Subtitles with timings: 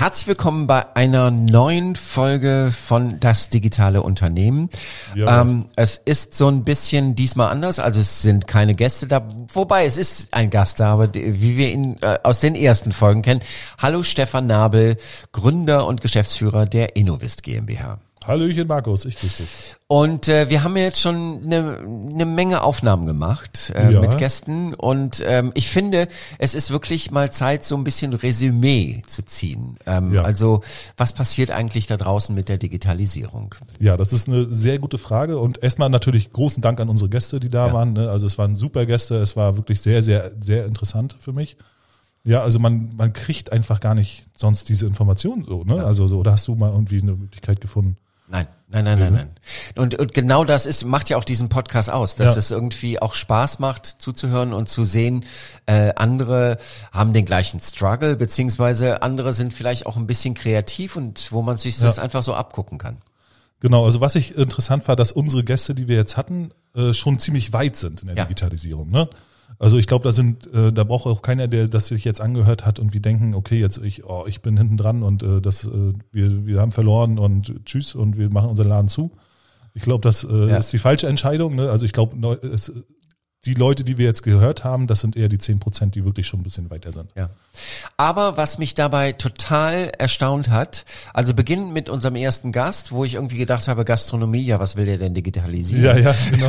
[0.00, 4.70] Herzlich willkommen bei einer neuen Folge von Das digitale Unternehmen.
[5.16, 5.40] Ja.
[5.40, 9.86] Ähm, es ist so ein bisschen diesmal anders, also es sind keine Gäste da, wobei
[9.86, 13.40] es ist ein Gast da, aber wie wir ihn äh, aus den ersten Folgen kennen.
[13.78, 14.98] Hallo Stefan Nabel,
[15.32, 17.98] Gründer und Geschäftsführer der Innovist GmbH.
[18.28, 19.74] Hallöchen Markus, ich grüße dich.
[19.86, 24.00] Und äh, wir haben ja jetzt schon eine, eine Menge Aufnahmen gemacht äh, Ja.
[24.02, 26.06] mit Gästen und ähm, ich finde,
[26.38, 29.76] es ist wirklich mal Zeit, so ein bisschen Resümee zu ziehen.
[29.86, 30.22] Ähm, Ja.
[30.22, 30.60] Also
[30.98, 33.54] was passiert eigentlich da draußen mit der Digitalisierung?
[33.80, 37.40] Ja, das ist eine sehr gute Frage und erstmal natürlich großen Dank an unsere Gäste,
[37.40, 37.72] die da Ja.
[37.72, 37.94] waren.
[37.94, 38.10] ne?
[38.10, 41.56] Also es waren super Gäste, es war wirklich sehr, sehr, sehr interessant für mich.
[42.24, 45.82] Ja, also man, man kriegt einfach gar nicht sonst diese Informationen so, ne?
[45.82, 47.96] Also so, oder hast du mal irgendwie eine Möglichkeit gefunden?
[48.30, 49.30] Nein, nein, nein, nein, nein.
[49.76, 52.38] Und, und genau das ist, macht ja auch diesen Podcast aus, dass Ja.
[52.38, 55.24] es irgendwie auch Spaß macht, zuzuhören und zu sehen,
[55.66, 56.58] äh, andere
[56.92, 61.56] haben den gleichen Struggle, beziehungsweise andere sind vielleicht auch ein bisschen kreativ und wo man
[61.56, 62.02] sich das Ja.
[62.02, 62.98] einfach so abgucken kann.
[63.60, 67.18] Genau, also was ich interessant war, dass unsere Gäste, die wir jetzt hatten, äh, schon
[67.18, 68.24] ziemlich weit sind in der Ja.
[68.24, 68.90] Digitalisierung.
[68.90, 69.08] Ne?
[69.58, 72.64] Also ich glaube, da sind, äh, da braucht auch keiner, der das sich jetzt angehört
[72.64, 75.64] hat und wir denken, okay, jetzt ich, oh, ich bin hinten dran und äh, das,
[75.64, 79.10] äh, wir, wir haben verloren und tschüss und wir machen unseren Laden zu.
[79.74, 80.56] Ich glaube, das äh, Ja.
[80.58, 81.54] ist die falsche Entscheidung.
[81.56, 81.70] Ne?
[81.70, 82.72] Also ich glaube, neu- es-
[83.44, 86.26] die Leute, die wir jetzt gehört haben, das sind eher die 10 Prozent, die wirklich
[86.26, 87.10] schon ein bisschen weiter sind.
[87.14, 87.30] Ja.
[87.96, 93.14] Aber was mich dabei total erstaunt hat, also beginnend mit unserem ersten Gast, wo ich
[93.14, 95.84] irgendwie gedacht habe, Gastronomie, ja, was will der denn digitalisieren?
[95.84, 96.48] Ja, ja, genau.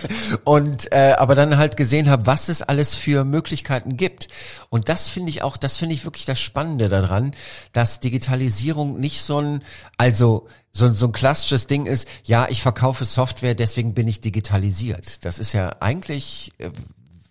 [0.44, 4.28] Und äh, aber dann halt gesehen habe, was es alles für Möglichkeiten gibt.
[4.70, 7.32] Und das finde ich auch, das finde ich wirklich das Spannende daran,
[7.74, 9.62] dass Digitalisierung nicht so ein,
[9.98, 15.24] also so, so ein klassisches Ding ist, ja, ich verkaufe Software, deswegen bin ich digitalisiert.
[15.24, 16.70] Das ist ja eigentlich, äh,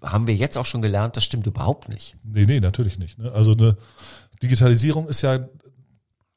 [0.01, 2.15] haben wir jetzt auch schon gelernt, das stimmt überhaupt nicht.
[2.23, 3.17] Nee, nee, natürlich nicht.
[3.17, 3.31] Ne?
[3.31, 3.77] Also eine
[4.41, 5.47] Digitalisierung ist ja,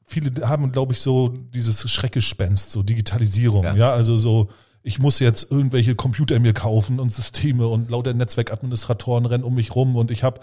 [0.05, 3.63] viele haben, glaube ich, so dieses Schreckgespenst, so Digitalisierung.
[3.63, 3.75] Ja.
[3.75, 3.93] Ja.
[3.93, 4.49] also so,
[4.83, 9.73] ich muss jetzt irgendwelche Computer mir kaufen und Systeme und lauter Netzwerkadministratoren rennen um mich
[9.75, 10.41] rum und ich habe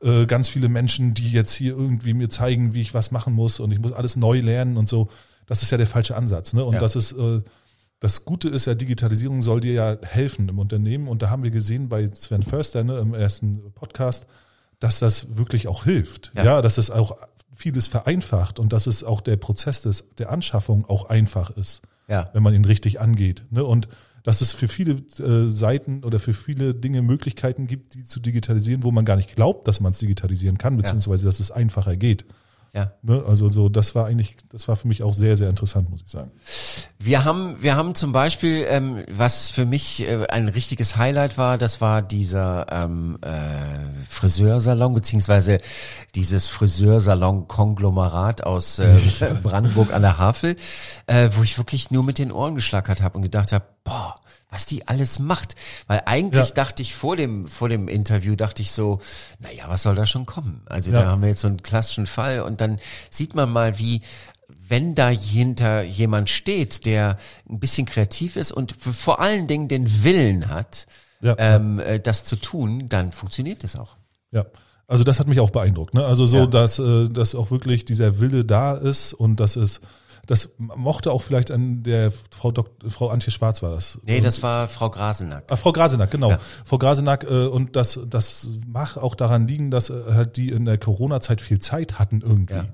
[0.00, 3.60] äh, ganz viele Menschen, die jetzt hier irgendwie mir zeigen, wie ich was machen muss
[3.60, 5.08] und ich muss alles neu lernen und so.
[5.46, 6.54] Das ist ja der falsche Ansatz.
[6.54, 6.64] Ne?
[6.64, 6.80] Und Ja.
[6.80, 7.42] das ist äh,
[8.00, 11.06] das Gute ist ja, Digitalisierung soll dir ja helfen im Unternehmen.
[11.06, 14.26] Und da haben wir gesehen bei Sven Förster ne, im ersten Podcast,
[14.80, 16.32] dass das wirklich auch hilft.
[16.34, 16.44] Ja.
[16.44, 17.16] Ja, dass es auch
[17.54, 22.26] vieles vereinfacht und dass es auch der Prozess des, der Anschaffung auch einfach ist, Ja.
[22.32, 23.44] wenn man ihn richtig angeht.
[23.50, 23.64] Ne?
[23.64, 23.88] Und
[24.24, 28.84] dass es für viele äh, Seiten oder für viele Dinge Möglichkeiten gibt, die zu digitalisieren,
[28.84, 32.24] wo man gar nicht glaubt, dass man es digitalisieren kann, beziehungsweise dass es einfacher geht.
[32.74, 32.92] Ja.
[33.02, 33.22] Ne?
[33.26, 36.10] Also so, das war eigentlich, das war für mich auch sehr, sehr interessant, muss ich
[36.10, 36.30] sagen.
[36.98, 41.58] Wir haben, wir haben zum Beispiel, ähm, was für mich äh, ein richtiges Highlight war,
[41.58, 43.28] das war dieser ähm, äh,
[44.08, 45.58] Friseursalon beziehungsweise
[46.14, 48.96] dieses Friseursalon-Konglomerat aus äh,
[49.42, 50.56] Brandenburg an der Havel,
[51.06, 54.14] äh, wo ich wirklich nur mit den Ohren geschlackert habe und gedacht habe, boah,
[54.52, 55.56] was die alles macht.
[55.88, 56.54] Weil eigentlich Ja.
[56.54, 59.00] dachte ich vor dem, vor dem Interview, dachte ich so,
[59.40, 60.62] naja, was soll da schon kommen?
[60.66, 61.02] Also Ja.
[61.02, 62.78] da haben wir jetzt so einen klassischen Fall und dann
[63.10, 64.02] sieht man mal, wie,
[64.68, 67.16] wenn da hinter jemand steht, der
[67.50, 70.86] ein bisschen kreativ ist und vor allen Dingen den Willen hat,
[71.22, 71.34] Ja.
[71.38, 73.96] ähm, äh, das zu tun, dann funktioniert es auch.
[74.32, 74.44] Ja,
[74.86, 75.94] also das hat mich auch beeindruckt.
[75.94, 76.04] Ne?
[76.04, 76.46] Also so, Ja.
[76.46, 79.80] dass, äh, dass auch wirklich dieser Wille da ist und das ist,
[80.26, 84.00] das mochte auch vielleicht an der Frau Dok Frau Antje Schwarz war das.
[84.06, 85.44] Nee, das war Frau Grasenack.
[85.50, 86.30] Ah, Frau Grasenack, genau.
[86.30, 86.38] Ja.
[86.64, 90.64] Frau Grasenack äh, und das, das mag auch daran liegen, dass äh, halt die in
[90.64, 92.54] der Corona-Zeit viel Zeit hatten irgendwie.
[92.54, 92.64] Ja.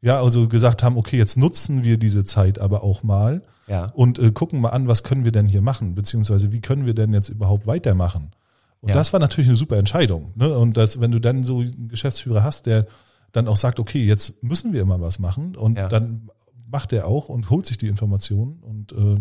[0.00, 0.20] Ja.
[0.22, 3.86] also gesagt haben, okay, jetzt nutzen wir diese Zeit aber auch mal Ja.
[3.94, 6.94] und äh, gucken mal an, was können wir denn hier machen, beziehungsweise wie können wir
[6.94, 8.32] denn jetzt überhaupt weitermachen.
[8.80, 8.94] Und Ja.
[8.94, 10.32] das war natürlich eine super Entscheidung.
[10.36, 10.56] Ne?
[10.56, 12.86] Und das, wenn du dann so einen Geschäftsführer hast, der
[13.32, 15.88] dann auch sagt, okay, jetzt müssen wir immer was machen und Ja.
[15.88, 16.28] dann
[16.70, 19.20] macht er auch und holt sich die Informationen und äh,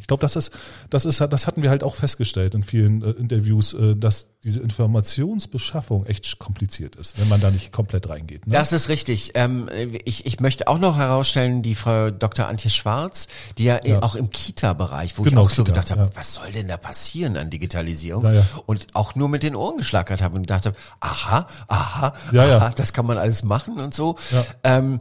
[0.00, 0.52] ich glaube, das ist,
[0.90, 4.60] das ist, das hatten wir halt auch festgestellt in vielen äh, Interviews, äh, dass diese
[4.60, 8.46] Informationsbeschaffung echt kompliziert ist, wenn man da nicht komplett reingeht.
[8.46, 8.52] Ne?
[8.52, 9.32] Das ist richtig.
[9.34, 9.68] Ähm,
[10.04, 12.46] ich, ich möchte auch noch herausstellen, die Frau Dr.
[12.46, 13.26] Antje Schwarz,
[13.58, 14.00] die ja, Ja.
[14.04, 16.10] auch im Kita-Bereich, wo Genau, ich auch so Kita, gedacht habe, ja.
[16.16, 18.24] was soll denn da passieren an Digitalisierung?
[18.32, 18.44] Ja.
[18.66, 22.92] Und auch nur mit den Ohren geschlackert habe und gedacht habe, aha, aha, aha, das
[22.92, 24.14] kann man alles machen und so.
[24.62, 25.00] Ähm,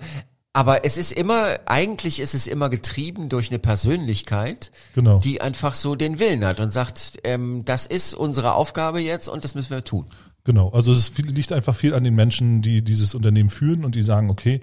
[0.57, 5.19] aber es ist immer, eigentlich ist es immer getrieben durch eine Persönlichkeit, Genau.
[5.19, 9.44] die einfach so den Willen hat und sagt, ähm, das ist unsere Aufgabe jetzt und
[9.44, 10.06] das müssen wir tun.
[10.45, 13.94] Genau, also es viel, liegt einfach viel an den Menschen, die dieses Unternehmen führen und
[13.94, 14.62] die sagen, okay,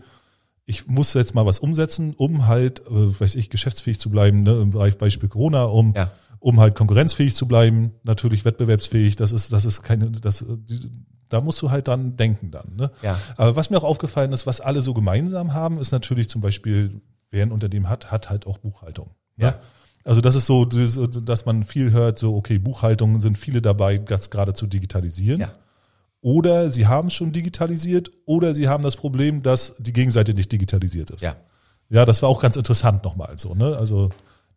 [0.66, 4.60] ich muss jetzt mal was umsetzen, um halt, äh, weiß ich, geschäftsfähig zu bleiben, ne,
[4.62, 6.10] im Bereich Beispiel Corona, um, Ja.
[6.40, 10.44] um halt konkurrenzfähig zu bleiben, natürlich wettbewerbsfähig, das ist, das ist keine, das,
[11.28, 12.76] Da musst du halt dran denken dann.
[12.76, 12.90] Ne?
[13.02, 13.18] Ja.
[13.36, 17.00] Aber was mir auch aufgefallen ist, was alle so gemeinsam haben, ist natürlich zum Beispiel,
[17.30, 19.10] wer ein Unternehmen hat, hat halt auch Buchhaltung.
[19.36, 19.46] Ne?
[19.46, 19.58] Ja.
[20.04, 23.98] Also das ist so, das- dass man viel hört, so okay, Buchhaltung sind viele dabei,
[23.98, 25.40] das gerade zu digitalisieren.
[25.40, 25.52] Ja.
[26.20, 30.50] Oder sie haben es schon digitalisiert oder sie haben das Problem, dass die Gegenseite nicht
[30.52, 31.22] digitalisiert ist.
[31.22, 31.34] Ja.
[31.90, 33.76] Ja, das war auch ganz interessant nochmal so, ne?
[33.76, 34.08] Also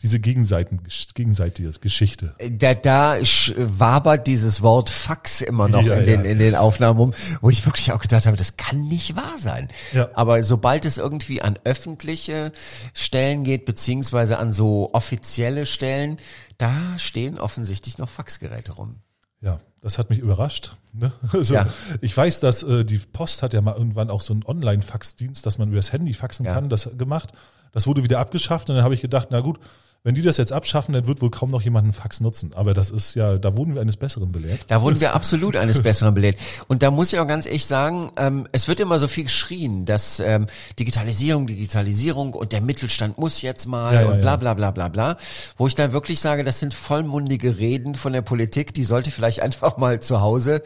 [0.02, 0.82] diese Gegenseiten,
[1.16, 2.36] gegenseitige Geschichte.
[2.52, 3.18] Da, da
[3.56, 6.32] wabert dieses Wort Fax immer noch Ja, in, den, ja.
[6.32, 9.70] in den Aufnahmen rum, wo ich wirklich auch gedacht habe, das kann nicht wahr sein.
[9.94, 10.10] Ja.
[10.14, 12.52] Aber sobald es irgendwie an öffentliche
[12.94, 16.18] Stellen geht, beziehungsweise an so offizielle Stellen,
[16.58, 18.98] da stehen offensichtlich noch Faxgeräte rum.
[19.42, 20.75] Ja, das hat mich überrascht.
[20.94, 21.12] Ne?
[21.34, 21.68] Also, Ja.
[22.01, 25.57] Ich weiß, dass äh, die Post hat ja mal irgendwann auch so einen Online-Faxdienst, dass
[25.57, 26.54] man über das Handy faxen Ja.
[26.54, 27.31] kann, das gemacht.
[27.72, 29.60] Das wurde wieder abgeschafft und dann habe ich gedacht, na gut,
[30.07, 32.51] wenn die das jetzt abschaffen, dann wird wohl kaum noch jemand einen Fax nutzen.
[32.56, 34.62] Aber das ist ja, da wurden wir eines Besseren belehrt.
[34.68, 36.38] Da wurden wir absolut eines Besseren belehrt.
[36.69, 39.83] Und da muss ich auch ganz ehrlich sagen, ähm, es wird immer so viel geschrien,
[39.83, 40.45] dass ähm,
[40.80, 44.88] Digitalisierung, Digitalisierung und der Mittelstand muss jetzt mal Ja, ja, und bla bla bla bla
[44.88, 45.18] bla.
[45.57, 49.42] Wo ich dann wirklich sage, das sind vollmundige Reden von der Politik, die sollte vielleicht
[49.42, 50.62] einfach mal zu Hause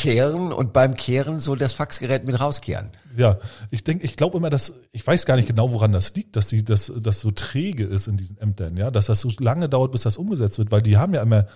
[0.00, 2.90] kehren und beim Kehren so das Faxgerät mit rauskehren.
[3.16, 3.38] Ja,
[3.70, 6.48] ich denke, ich glaube immer, dass ich weiß gar nicht genau, woran das liegt, dass
[6.48, 9.92] die, dass das so träge ist in diesen Ämtern, ja, dass das so lange dauert,
[9.92, 11.46] bis das umgesetzt wird, weil die haben ja immer,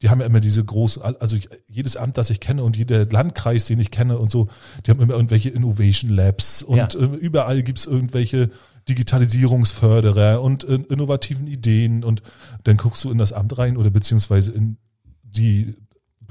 [0.00, 3.04] die haben ja immer diese großen, also ich, jedes Amt, das ich kenne und jeder
[3.06, 4.48] Landkreis, den ich kenne und so,
[4.84, 6.88] die haben immer irgendwelche Innovation Labs und Ja.
[6.98, 8.50] äh, überall gibt's irgendwelche
[8.88, 12.22] Digitalisierungsförderer und äh, innovativen Ideen und
[12.64, 14.76] dann guckst du in das Amt rein oder beziehungsweise in
[15.22, 15.76] die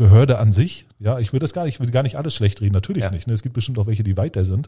[0.01, 0.86] Behörde an sich.
[1.00, 3.12] Ja, ich will das gar nicht, ich will gar nicht alles schlecht reden, natürlich Ja.
[3.12, 3.27] nicht.
[3.27, 3.33] Ne?
[3.36, 4.68] Es gibt bestimmt auch welche, die weiter sind.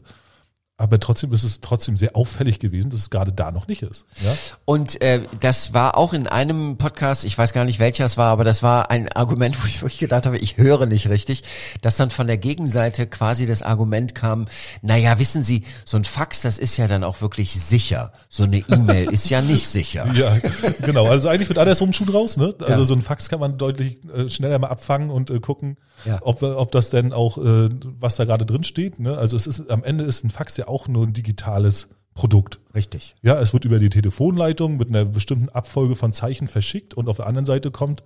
[0.76, 4.06] Aber trotzdem ist es trotzdem sehr auffällig gewesen, dass es gerade da noch nicht ist.
[4.24, 4.34] Ja?
[4.64, 8.32] Und äh, das war auch in einem Podcast, ich weiß gar nicht welcher es war,
[8.32, 11.44] aber das war ein Argument, wo ich wirklich gedacht habe, ich höre nicht richtig,
[11.80, 14.46] dass dann von der Gegenseite quasi das Argument kam,
[14.82, 18.12] naja, wissen Sie, so ein Fax, das ist ja dann auch wirklich sicher.
[18.28, 20.08] So eine E-Mail ist ja nicht sicher.
[20.14, 20.36] Ja,
[20.82, 21.06] genau.
[21.06, 22.36] Also eigentlich wird andersrum Schuh draus.
[22.36, 22.52] Ne?
[22.60, 22.84] Also Ja.
[22.84, 26.18] so ein Fax kann man deutlich äh, schneller mal abfangen und äh, gucken, Ja.
[26.22, 27.68] ob, ob das denn auch, äh,
[28.00, 28.98] was da gerade drin steht.
[28.98, 29.16] Ne?
[29.16, 32.60] Also es ist am Ende ist ein Fax ja auch nur ein digitales Produkt.
[32.74, 33.16] Richtig.
[33.22, 37.16] Ja, es wird über die Telefonleitung mit einer bestimmten Abfolge von Zeichen verschickt und auf
[37.16, 38.04] der anderen Seite kommt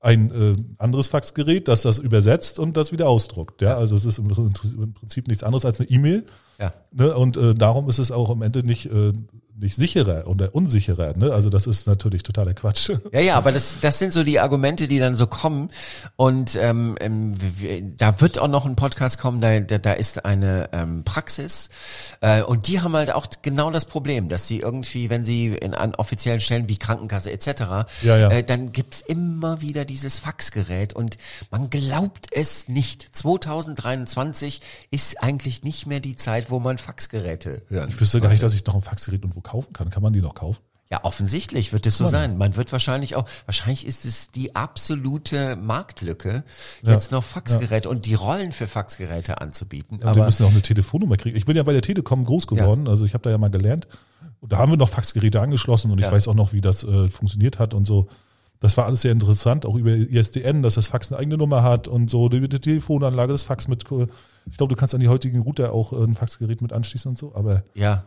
[0.00, 3.62] ein äh, anderes Faxgerät, das das übersetzt und das wieder ausdruckt.
[3.62, 6.24] Ja, also es ist im, im Prinzip nichts anderes als eine E-Mail.
[6.60, 6.70] Ja.
[6.92, 7.16] Ne?
[7.16, 9.10] Und äh, darum ist es auch am Ende nicht, äh,
[9.60, 11.16] nicht sicherer oder unsicherer.
[11.16, 11.32] Ne?
[11.32, 12.90] Also das ist natürlich totaler Quatsch.
[13.12, 15.70] Ja, ja, aber das, das sind so die Argumente, die dann so kommen.
[16.16, 16.96] Und ähm,
[17.96, 21.70] da wird auch noch ein Podcast kommen, da, da, da ist eine ähm, Praxis.
[22.20, 25.74] Äh, und die haben halt auch genau das Problem, dass sie irgendwie, wenn sie in
[25.74, 27.46] an offiziellen Stellen wie Krankenkasse etc.,
[28.02, 28.30] Ja, ja.
[28.30, 30.92] Äh, dann gibt's immer wieder dieses Faxgerät.
[30.92, 31.16] Und
[31.50, 33.16] man glaubt es nicht.
[33.16, 38.42] 2023 ist eigentlich nicht mehr die Zeit, wo man Faxgeräte hören Ich wüsste gar nicht,
[38.42, 39.90] dass ich noch ein Faxgerät irgendwo kaufen kann.
[39.90, 40.60] Kann man die noch kaufen?
[40.90, 42.38] ja, offensichtlich wird es so sein.
[42.38, 46.44] Man wird wahrscheinlich auch, wahrscheinlich ist es die absolute Marktlücke,
[46.82, 46.92] Ja.
[46.92, 50.00] jetzt noch Faxgeräte und die Rollen für Faxgeräte anzubieten.
[50.00, 51.36] Wir Aber müssen auch eine Telefonnummer kriegen.
[51.36, 53.86] Ich bin ja bei der Telekom groß geworden, also ich habe da ja mal gelernt.
[54.40, 56.12] Und da haben wir noch Faxgeräte angeschlossen und ich Ja.
[56.12, 58.08] weiß auch noch, wie das äh, funktioniert hat und so.
[58.60, 61.86] Das war alles sehr interessant, auch über ISDN, dass das Fax eine eigene Nummer hat
[61.86, 64.06] und so, die, die Telefonanlage, das Fax mit, äh,
[64.50, 67.18] ich glaube, du kannst an die heutigen Router auch äh, ein Faxgerät mit anschließen und
[67.18, 68.04] so, aber ja.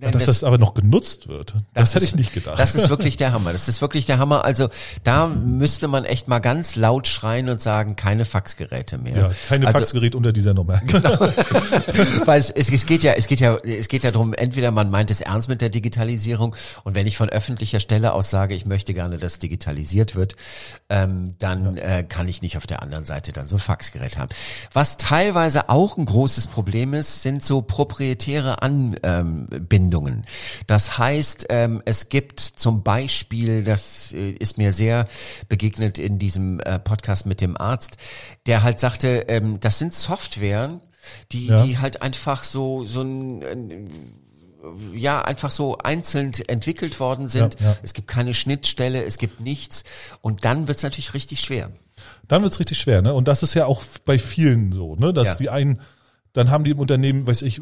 [0.00, 2.58] Dass das, aber noch genutzt wird, das, hätte ist- ich nicht gedacht.
[2.58, 3.52] Das ist wirklich der Hammer.
[3.52, 4.44] Das ist wirklich der Hammer.
[4.44, 4.68] Also
[5.04, 9.16] da müsste man echt mal ganz laut schreien und sagen, keine Faxgeräte mehr.
[9.16, 10.80] ja, keine also, Faxgerät unter dieser Nummer.
[12.24, 14.90] Weil es, es, es geht ja, es geht ja, es geht ja darum, entweder man
[14.90, 18.66] meint es ernst mit der Digitalisierung und wenn ich von öffentlicher Stelle aus sage, ich
[18.66, 20.36] möchte gerne, dass digitalisiert wird,
[20.88, 24.30] ähm, dann äh, kann ich nicht auf der anderen Seite dann so ein Faxgerät haben.
[24.72, 29.85] Was teilweise auch ein großes Problem ist, sind so proprietäre Anbindungen.
[30.66, 35.06] Das heißt, ähm, es gibt zum Beispiel, das äh, ist mir sehr
[35.48, 37.96] begegnet in diesem äh, Podcast mit dem Arzt,
[38.46, 40.80] der halt sagte, ähm, das sind Softwaren,
[41.32, 41.62] die, Ja.
[41.62, 43.90] die halt einfach so, so ein, ein
[44.94, 47.60] ja, einfach so einzeln entwickelt worden sind.
[47.60, 47.76] Ja, ja.
[47.84, 49.84] Es gibt keine Schnittstelle, es gibt nichts.
[50.22, 51.70] Und dann wird's natürlich richtig schwer.
[52.26, 53.14] Dann wird's richtig schwer, ne?
[53.14, 55.12] Und das ist ja auch bei vielen so, ne?
[55.12, 55.34] Dass Ja.
[55.36, 55.80] die einen,
[56.32, 57.60] dann haben die im Unternehmen, weiß ich,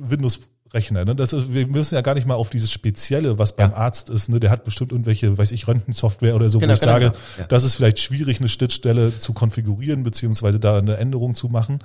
[0.74, 1.14] Windows-Rechner, ne?
[1.14, 3.76] Das ist, wir müssen ja gar nicht mal auf dieses Spezielle, was beim Ja.
[3.76, 4.40] Arzt ist, ne?
[4.40, 7.16] Der hat bestimmt irgendwelche, weiß ich, Röntgensoftware oder so, Genau, wo ich genau, sage, genau.
[7.38, 7.44] Ja.
[7.46, 11.78] das ist vielleicht schwierig, eine Schnittstelle zu konfigurieren, beziehungsweise da eine Änderung zu machen.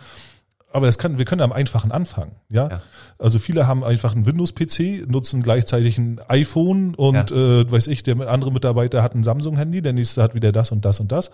[0.71, 2.69] Aber es kann, wir können am einfachen anfangen, ja?
[2.69, 2.81] Ja.
[3.17, 7.61] Also viele haben einfach einen Windows-PC, nutzen gleichzeitig ein iPhone und Ja.
[7.61, 10.85] äh, weiß ich, der andere Mitarbeiter hat ein Samsung-Handy, der nächste hat wieder das und
[10.85, 11.31] das und das.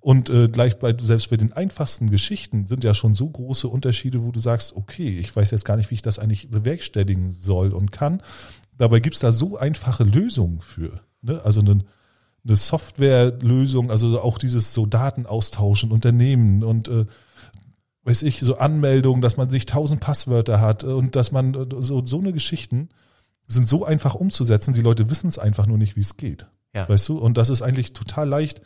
[0.00, 4.22] Und äh, gleich bei, selbst bei den einfachsten Geschichten sind ja schon so große Unterschiede,
[4.22, 7.72] wo du sagst, okay, ich weiß jetzt gar nicht, wie ich das eigentlich bewerkstelligen soll
[7.72, 8.22] und kann.
[8.76, 11.00] Dabei gibt's da so einfache Lösungen für.
[11.20, 11.40] Ne?
[11.44, 11.80] Also eine,
[12.44, 17.06] eine Softwarelösung, also auch dieses so Daten austauschen, Unternehmen und äh,
[18.04, 22.04] weiß ich, so Anmeldungen, dass man sich tausend Passwörter hat und dass man äh, so,
[22.04, 22.88] so eine Geschichten
[23.48, 26.46] sind so einfach umzusetzen, die Leute wissen es einfach nur nicht, wie es geht.
[26.74, 26.88] Ja.
[26.88, 27.18] Weißt du?
[27.18, 28.60] Und das ist eigentlich total leicht,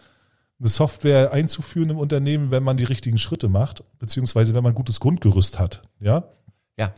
[0.63, 4.77] eine Software einzuführen im Unternehmen, wenn man die richtigen Schritte macht, beziehungsweise wenn man ein
[4.77, 5.83] gutes Grundgerüst hat.
[6.01, 6.25] Ja.
[6.79, 6.95] Ja,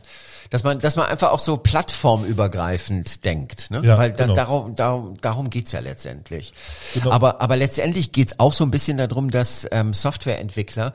[0.51, 3.81] dass man, dass man einfach auch so plattformübergreifend denkt, ne?
[3.83, 4.35] Ja, weil da, genau.
[4.35, 6.53] darum, darum, darum geht's ja letztendlich.
[6.93, 7.11] Genau.
[7.11, 10.93] Aber, aber letztendlich geht's auch so ein bisschen darum, dass ähm, Softwareentwickler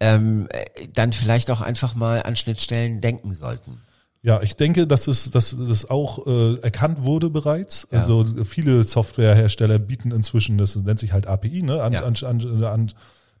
[0.00, 3.80] ähm, äh, dann vielleicht auch einfach mal an Schnittstellen denken sollten.
[4.26, 7.86] Ja, ich denke, dass es, dass das auch äh, erkannt wurde bereits.
[7.92, 8.00] Ja.
[8.00, 12.02] Also viele Softwarehersteller bieten inzwischen, das nennt sich halt API, ne, an, Ja.
[12.02, 12.92] an, an, an, an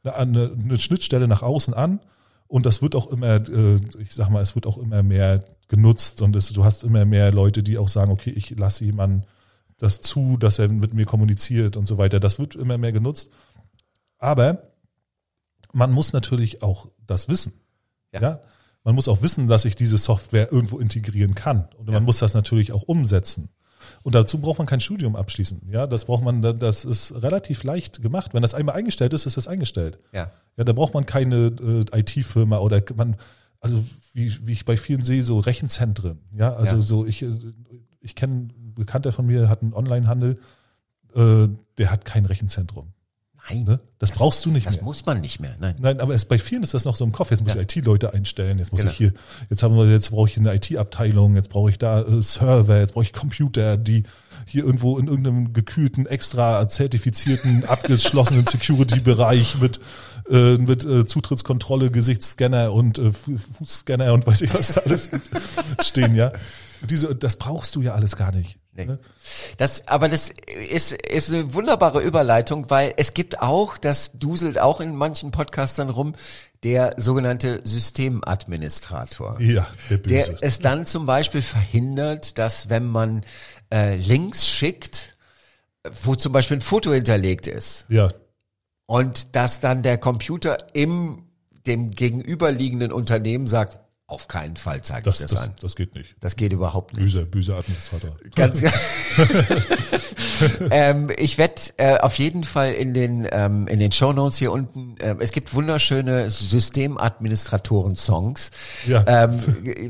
[0.04, 1.98] eine, eine Schnittstelle nach außen an.
[2.46, 6.22] Und das wird auch immer, äh, ich sag mal, es wird auch immer mehr genutzt
[6.22, 9.24] und es, du hast immer mehr Leute, die auch sagen, okay, ich lasse jemanden
[9.78, 12.20] das zu, dass er mit mir kommuniziert und so weiter.
[12.20, 13.28] Das wird immer mehr genutzt.
[14.18, 14.70] Aber
[15.72, 17.54] man muss natürlich auch das wissen.
[18.12, 18.20] Ja.
[18.22, 18.40] Ja.
[18.86, 21.68] Man muss auch wissen, dass ich diese Software irgendwo integrieren kann.
[21.76, 21.94] Und Ja.
[21.94, 23.48] man muss das natürlich auch umsetzen.
[24.04, 25.62] Und dazu braucht man kein Studium abschließen.
[25.70, 28.32] Ja, das braucht man, das ist relativ leicht gemacht.
[28.32, 29.98] Wenn das einmal eingestellt ist, ist das eingestellt.
[30.12, 30.30] Ja.
[30.56, 31.46] Ja, da braucht man keine
[31.92, 33.16] äh, IT-Firma oder man,
[33.60, 36.20] also wie, wie ich bei vielen sehe, so Rechenzentren.
[36.36, 36.82] Ja, also Ja.
[36.82, 37.30] so ich, äh,
[38.00, 40.38] ich kenne einen Bekannter von mir, hat einen Onlinehandel,
[41.14, 42.92] äh, der hat kein Rechenzentrum.
[43.48, 43.64] Nein.
[43.64, 43.80] Ne?
[43.98, 44.84] Das, brauchst du nicht Das mehr.
[44.84, 45.56] muss man nicht mehr.
[45.60, 45.76] Nein.
[45.78, 47.30] Nein, aber es, bei vielen ist das noch so im Kopf.
[47.30, 47.60] Jetzt muss Ja.
[47.60, 48.90] ich IT-Leute einstellen, jetzt muss Genau.
[48.92, 49.12] ich hier,
[49.50, 52.94] jetzt haben wir, jetzt brauche ich eine IT-Abteilung, jetzt brauche ich da äh, Server, jetzt
[52.94, 54.02] brauche ich Computer, die
[54.46, 59.80] hier irgendwo in irgendeinem gekühlten, extra zertifizierten, abgeschlossenen Security-Bereich mit,
[60.30, 65.08] äh, mit äh, Zutrittskontrolle, Gesichtsscanner und äh, Fu- Fußscanner und weiß ich was da alles
[65.82, 66.32] stehen, ja.
[66.88, 68.58] Diese, das brauchst du ja alles gar nicht.
[68.76, 68.86] Nee.
[68.86, 68.98] Ne?
[69.56, 70.32] Das, aber das
[70.70, 75.88] ist, ist eine wunderbare Überleitung, weil es gibt auch, das duselt auch in manchen Podcastern
[75.88, 76.14] rum,
[76.62, 79.40] der sogenannte Systemadministrator.
[79.40, 80.08] Ja, der Böse.
[80.08, 83.24] Der es dann zum Beispiel verhindert, dass wenn man
[83.72, 85.16] äh, Links schickt,
[86.02, 88.10] wo zum Beispiel ein Foto hinterlegt ist ja,
[88.86, 91.22] und dass dann der Computer im
[91.66, 95.54] dem gegenüberliegenden Unternehmen sagt, auf keinen Fall zeige das, ich das, das, an.
[95.60, 96.14] das geht nicht.
[96.20, 97.02] Das geht überhaupt nicht.
[97.02, 98.16] Böser, böser Administrator.
[98.36, 98.62] Ganz
[100.70, 104.52] ähm, ich werde äh, auf jeden Fall in den ähm, in den Show Notes hier
[104.52, 104.96] unten.
[104.98, 108.50] Äh, es gibt wunderschöne Systemadministratoren-Songs.
[108.86, 109.02] Ja.
[109.06, 109.32] Ähm,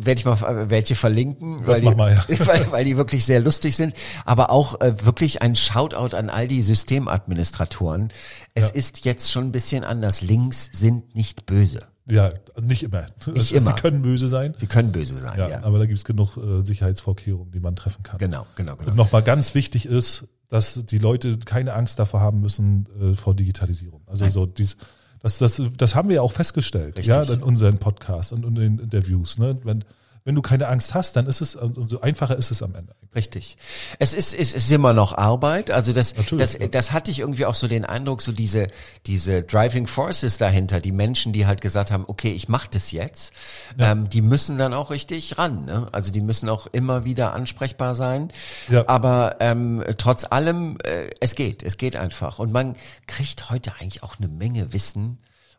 [0.05, 2.25] werde ich mal äh, welche verlinken, Das weil, die, mal, ja.
[2.47, 3.93] weil, weil die wirklich sehr lustig sind.
[4.25, 8.09] Aber auch äh, wirklich ein Shoutout an all die Systemadministratoren.
[8.55, 8.75] Es Ja.
[8.77, 10.23] ist jetzt schon ein bisschen anders.
[10.23, 11.81] Links sind nicht böse.
[12.09, 12.31] Ja,
[12.63, 13.07] nicht immer.
[13.27, 13.61] Nicht immer.
[13.67, 14.55] Sie können böse sein.
[14.57, 15.39] Sie können böse sein.
[15.39, 18.19] Ja, Ja, aber da gibt's genug äh, Sicherheitsvorkehrungen, die man treffen kann.
[18.19, 18.91] genau, genau, genau.
[18.91, 23.35] Und nochmal ganz wichtig ist, dass die Leute keine Angst davor haben müssen äh, vor
[23.35, 24.03] Digitalisierung.
[24.07, 24.77] Also so dies,
[25.21, 27.07] das, das, das haben wir ja auch festgestellt, Richtig.
[27.07, 29.39] ja, in unseren Podcast und in den Interviews.
[29.39, 29.59] Ne?
[29.65, 29.85] Wenn,
[30.27, 32.97] wenn du keine Angst hast, dann ist es, umso einfacher ist es am Ende.
[33.15, 33.57] Richtig.
[34.01, 35.71] Es ist, es ist immer noch Arbeit.
[35.71, 36.67] Also das, Natürlich, das, ja.
[36.67, 38.67] das hatte ich irgendwie auch so den Eindruck, so diese,
[39.07, 43.35] diese Driving Forces dahinter, die Menschen, die halt gesagt haben, okay, ich mache das jetzt,
[43.79, 45.65] ähm, die müssen dann auch richtig ran.
[45.65, 45.89] Ne?
[45.93, 48.33] Also die müssen auch immer wieder ansprechbar sein.
[48.69, 48.83] Ja.
[48.89, 52.41] Aber ähm, trotz allem, äh, es geht, es geht einfach.
[52.41, 52.75] Und man
[53.07, 55.19] kriegt heute eigentlich auch eine Menge Wissen,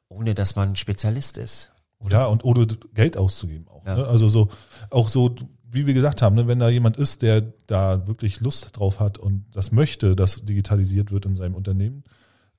[0.09, 1.71] ohne dass man Spezialist ist.
[2.09, 3.85] Ja, und ohne Geld auszugeben auch.
[3.85, 3.95] Ja.
[3.95, 4.05] Ne?
[4.07, 4.49] Also so,
[4.89, 5.35] auch so,
[5.69, 9.17] wie wir gesagt haben, ne, wenn da jemand ist, der da wirklich Lust drauf hat
[9.17, 12.03] und das möchte, dass digitalisiert wird in seinem Unternehmen.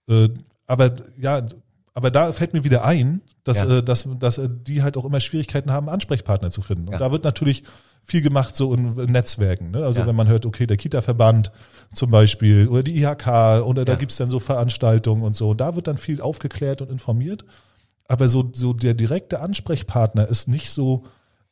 [0.08, 0.28] Äh,
[0.66, 1.46] aber ja,
[1.94, 3.78] aber da fällt mir wieder ein, dass, Ja.
[3.78, 6.86] äh, dass, dass äh, die halt auch immer Schwierigkeiten haben, Ansprechpartner zu finden.
[6.88, 6.98] Und Ja.
[6.98, 7.64] da wird natürlich
[8.04, 9.70] viel gemacht so in, in Netzwerken.
[9.72, 9.84] Ne?
[9.84, 10.06] Also Ja.
[10.06, 11.50] wenn man hört, okay, der Kita-Verband
[11.94, 15.54] zum Beispiel oder die IHK oder da gibt's dann so Veranstaltungen und so.
[15.54, 17.44] Da wird dann viel aufgeklärt und informiert.
[18.08, 21.04] Aber so, so der direkte Ansprechpartner ist nicht so,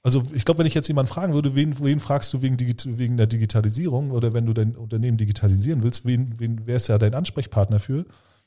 [0.02, 3.16] also ich glaube, wenn ich jetzt jemanden fragen würde, wen, wen fragst du wegen, wegen
[3.16, 7.14] der Digitalisierung oder wenn du dein Unternehmen digitalisieren willst, wen, wen, wer ist ja dein
[7.14, 8.06] Ansprechpartner für?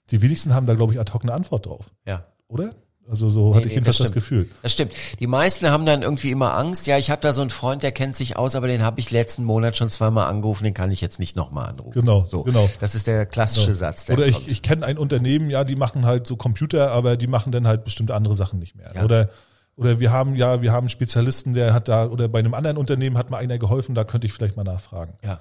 [0.09, 2.25] Die wenigsten haben da, glaube ich, ad hoc eine Antwort drauf, Ja.
[2.47, 2.73] oder?
[3.09, 4.47] Also so hatte ich nee, jedenfalls das das, Gefühl.
[4.61, 4.91] Das stimmt.
[5.19, 6.85] Die meisten haben dann irgendwie immer Angst.
[6.85, 9.09] Ja, ich habe da so einen Freund, der kennt sich aus, aber den habe ich
[9.09, 11.99] letzten Monat schon zweimal angerufen, den kann ich jetzt nicht nochmal anrufen.
[11.99, 12.69] Genau, so, genau.
[12.79, 14.05] Das ist der klassische Satz.
[14.05, 14.51] Der Oder ich, kommt.
[14.51, 17.83] ich kenne ein Unternehmen, ja, die machen halt so Computer, aber die machen dann halt
[17.83, 18.91] bestimmte andere Sachen nicht mehr.
[18.93, 19.03] Ja.
[19.03, 19.29] Oder
[19.75, 22.75] oder wir haben ja, wir haben einen Spezialisten, der hat da oder bei einem anderen
[22.75, 25.13] Unternehmen hat mal einer geholfen, da könnte ich vielleicht mal nachfragen.
[25.23, 25.39] ja.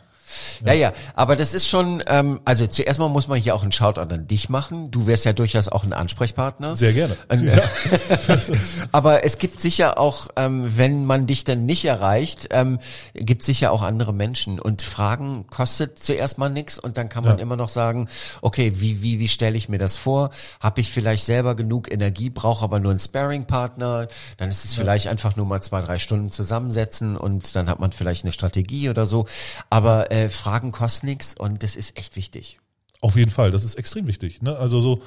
[0.64, 3.72] Ja, ja, aber das ist schon, ähm, also zuerst mal muss man hier auch einen
[3.72, 4.90] Shoutout an dich machen.
[4.90, 6.76] Du wärst ja durchaus auch ein Ansprechpartner.
[6.76, 7.16] Sehr gerne.
[7.28, 7.58] Und, Ja.
[8.92, 12.78] aber es gibt sicher auch, ähm, wenn man dich dann nicht erreicht, ähm,
[13.14, 14.58] gibt sicher auch andere Menschen.
[14.60, 17.42] Und Fragen kostet zuerst mal nichts und dann kann man Ja.
[17.42, 18.08] immer noch sagen,
[18.42, 20.30] okay, wie, wie, wie stelle ich mir das vor?
[20.60, 24.08] Habe ich vielleicht selber genug Energie, brauche aber nur einen Sparring-Partner?
[24.36, 27.92] Dann ist es vielleicht einfach nur mal zwei, drei Stunden zusammensetzen und dann hat man
[27.92, 29.26] vielleicht eine Strategie oder so.
[29.70, 32.58] Aber äh, Fragen kosten nichts und das ist echt wichtig.
[33.00, 34.42] Auf jeden Fall, das ist extrem wichtig.
[34.42, 34.56] Ne?
[34.56, 35.00] Also so,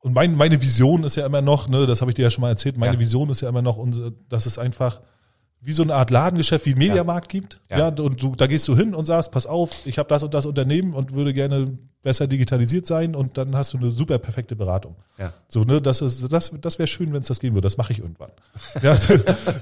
[0.00, 2.42] und mein, meine Vision ist ja immer noch, ne, das habe ich dir ja schon
[2.42, 3.00] mal erzählt, meine Ja.
[3.00, 5.00] Vision ist ja immer noch, unsere, dass es einfach
[5.60, 7.60] wie so eine Art Ladengeschäft wie ein Mediamarkt gibt.
[7.70, 7.78] Ja.
[7.78, 7.88] Ja.
[7.88, 10.44] und du, da gehst du hin und sagst, pass auf, ich habe das und das
[10.46, 14.96] Unternehmen und würde gerne besser digitalisiert sein und dann hast du eine super perfekte Beratung.
[15.18, 15.32] Ja.
[15.48, 17.66] So, ne, das ist, das, das wäre schön, wenn es das geben würde.
[17.66, 18.30] Das mache ich irgendwann.
[18.82, 18.96] Ja,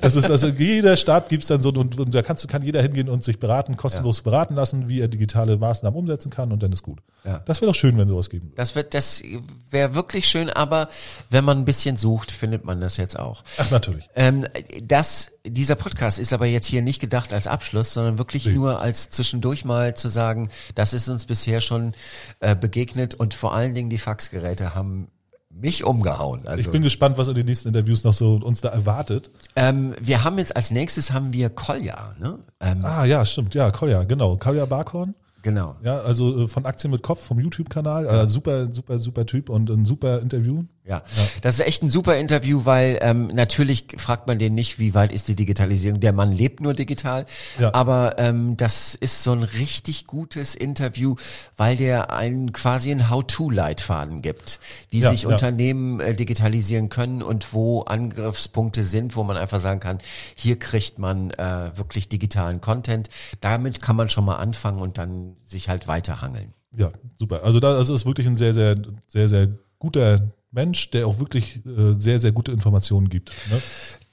[0.00, 2.80] das ist, also jeder Staat gibt's dann so und, und da kannst du, kann jeder
[2.80, 6.72] hingehen und sich beraten, kostenlos beraten lassen, wie er digitale Maßnahmen umsetzen kann und dann
[6.72, 7.00] ist gut.
[7.24, 7.40] Ja.
[7.44, 8.56] Das wäre doch schön, wenn sowas geben würde.
[8.56, 9.22] Das wird, das
[9.70, 10.88] wäre wirklich schön, aber
[11.28, 13.42] wenn man ein bisschen sucht, findet man das jetzt auch.
[13.58, 14.08] Ach, natürlich.
[14.14, 14.46] Ähm,
[14.82, 18.52] das, dieser Podcast ist aber jetzt hier nicht gedacht als Abschluss, sondern wirklich Nee.
[18.54, 21.94] nur als zwischendurch mal zu sagen, das ist uns bisher schon
[22.40, 25.08] äh, begegnet und vor allen Dingen die Faxgeräte haben
[25.52, 26.46] mich umgehauen.
[26.46, 29.30] Also, Ich bin gespannt, was in den nächsten Interviews noch so uns da erwartet.
[29.56, 32.38] ähm, wir haben jetzt als nächstes haben wir Kolja, ne?
[32.60, 33.54] Ähm, Ah, ja, stimmt.
[33.54, 34.36] Ja, Kolja, genau.
[34.36, 35.14] Kolja Barkhorn.
[35.42, 35.74] genau.
[35.82, 38.06] Ja, also äh, von Aktien mit Kopf vom YouTube-Kanal.
[38.06, 40.62] Äh, super, super, super Typ und ein super Interview.
[40.82, 41.02] Ja,
[41.42, 45.12] das ist echt ein super Interview, weil ähm, natürlich fragt man den nicht, wie weit
[45.12, 46.00] ist die Digitalisierung.
[46.00, 47.26] Der Mann lebt nur digital,
[47.58, 47.74] Ja.
[47.74, 51.16] aber ähm, das ist so ein richtig gutes Interview,
[51.56, 54.58] weil der einen quasi einen How-to-Leitfaden gibt,
[54.88, 55.28] wie Ja, sich ja.
[55.28, 59.98] Unternehmen äh, digitalisieren können und wo Angriffspunkte sind, wo man einfach sagen kann,
[60.34, 63.10] hier kriegt man äh, wirklich digitalen Content.
[63.42, 66.54] Damit kann man schon mal anfangen und dann sich halt weiterhangeln.
[66.74, 67.44] Ja, super.
[67.44, 71.64] Also da also ist wirklich ein sehr, sehr, sehr, sehr guter Mensch, der auch wirklich
[71.64, 73.30] äh, sehr, sehr gute Informationen gibt.
[73.50, 73.60] Ne?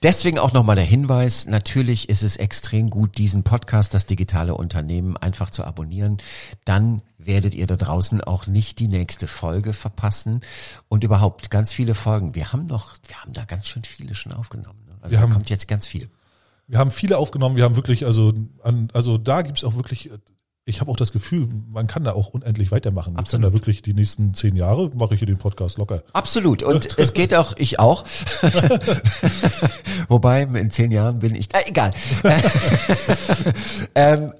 [0.03, 5.17] Deswegen auch nochmal der Hinweis, natürlich ist es extrem gut, diesen Podcast, das digitale Unternehmen,
[5.17, 6.17] einfach zu abonnieren.
[6.65, 10.41] Dann werdet ihr da draußen auch nicht die nächste Folge verpassen
[10.89, 12.35] und überhaupt ganz viele Folgen.
[12.35, 14.79] Wir haben noch, wir haben da ganz schön viele schon aufgenommen.
[14.87, 14.95] ne?
[15.01, 16.07] Also Wir da haben- kommt jetzt ganz viel.
[16.67, 20.17] Wir haben viele aufgenommen, wir haben wirklich, also an, also da gibt's auch wirklich, äh,
[20.67, 23.13] ich habe auch das Gefühl, man kann da auch unendlich weitermachen.
[23.13, 23.45] Wir können Absolut.
[23.45, 26.03] da wirklich die nächsten zehn Jahre mache ich hier den Podcast locker.
[26.11, 26.61] Absolut.
[26.61, 28.03] Und es geht auch, ich auch.
[30.09, 31.91] Wobei, in zehn Jahren bin ich, äh, egal.
[33.95, 34.33] ähm,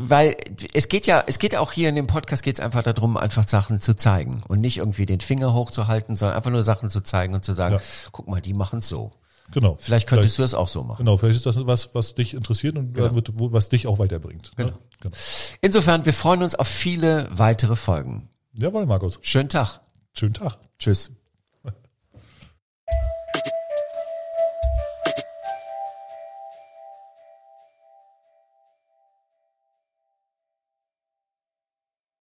[0.00, 0.36] weil
[0.74, 3.48] es geht ja, es geht auch hier in dem Podcast geht es einfach darum, einfach
[3.48, 7.32] Sachen zu zeigen und nicht irgendwie den Finger hochzuhalten, sondern einfach nur Sachen zu zeigen
[7.32, 7.80] und zu sagen, Ja.
[8.12, 9.12] guck mal, die machen es so.
[9.52, 9.76] Genau.
[9.78, 11.04] Vielleicht könntest du es auch so machen.
[11.04, 13.08] Genau, vielleicht ist das was, was dich interessiert und Genau.
[13.08, 14.52] damit, was dich auch weiterbringt.
[14.56, 14.70] Genau.
[14.70, 14.78] Ne?
[15.00, 15.16] genau.
[15.60, 18.28] Insofern, wir freuen uns auf viele weitere Folgen.
[18.54, 19.18] Jawohl, Markus.
[19.22, 19.80] Schönen Tag.
[20.14, 20.58] Schönen Tag.
[20.78, 21.10] Tschüss.